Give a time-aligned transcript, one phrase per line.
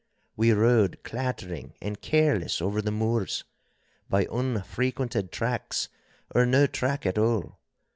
[0.35, 3.43] We rode clattering and careless over the moors,
[4.09, 5.89] by unfrequented tracks
[6.33, 7.59] or no track at all.